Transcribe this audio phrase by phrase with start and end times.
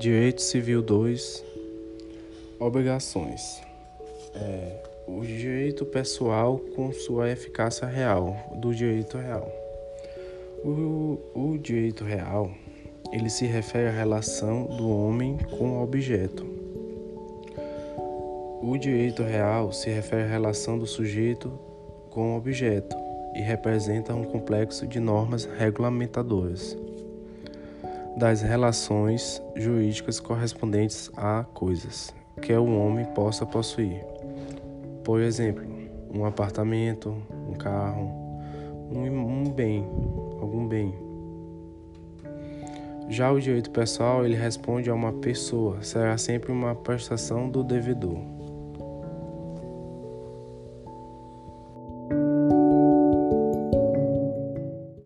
[0.00, 1.44] Direito Civil 2
[2.58, 3.60] Obrigações
[4.34, 9.46] é, O direito pessoal com sua eficácia real do direito real.
[10.64, 12.50] O, o direito real
[13.12, 16.46] ele se refere à relação do homem com o objeto.
[18.62, 21.50] O direito real se refere à relação do sujeito
[22.08, 22.96] com o objeto
[23.34, 26.74] e representa um complexo de normas regulamentadoras
[28.20, 34.04] das relações jurídicas correspondentes a coisas que o homem possa possuir.
[35.02, 35.64] Por exemplo,
[36.14, 37.16] um apartamento,
[37.48, 38.12] um carro,
[38.92, 39.88] um, um bem,
[40.38, 40.94] algum bem.
[43.08, 48.18] Já o direito pessoal, ele responde a uma pessoa, será sempre uma prestação do devedor.